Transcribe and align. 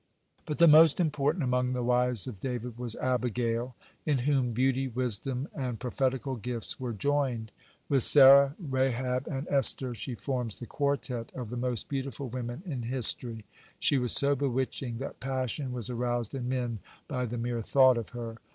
(135) 0.47 0.47
But 0.47 0.57
the 0.57 0.79
most 0.81 0.99
important 0.99 1.43
among 1.43 1.73
the 1.73 1.83
wives 1.83 2.25
of 2.25 2.39
David 2.39 2.75
was 2.79 2.95
Abigail, 2.95 3.75
in 4.03 4.17
whom 4.17 4.51
beauty, 4.51 4.87
wisdom, 4.87 5.47
and 5.53 5.79
prophetical 5.79 6.37
gifts 6.37 6.79
were 6.79 6.91
joined. 6.91 7.51
With 7.87 8.01
Sarah, 8.01 8.55
Rahab, 8.57 9.27
and 9.27 9.47
Esther, 9.47 9.93
she 9.93 10.15
forms 10.15 10.55
the 10.59 10.65
quartet 10.65 11.31
of 11.35 11.51
the 11.51 11.55
most 11.55 11.87
beautiful 11.87 12.29
women 12.29 12.63
in 12.65 12.81
history. 12.81 13.45
She 13.77 13.99
was 13.99 14.13
so 14.13 14.35
bewitching 14.35 14.97
that 14.97 15.19
passion 15.19 15.71
was 15.71 15.87
aroused 15.87 16.33
in 16.33 16.49
men 16.49 16.79
by 17.07 17.27
the 17.27 17.37
mere 17.37 17.61
thought 17.61 17.95
of 17.99 18.09
her. 18.09 18.37